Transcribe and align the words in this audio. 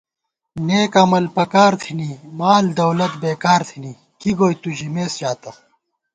نېک 0.67 0.93
عمل 1.01 1.25
پَکار 1.35 1.73
تھنی 1.81 2.11
مال 2.39 2.65
دولت 2.77 3.13
بېکار 3.21 3.61
تھنی، 3.69 3.93
کی 4.19 4.31
گوئی 4.37 4.55
تُو 4.61 4.69
ژمېس 4.77 5.11
ژاتہ 5.19 5.51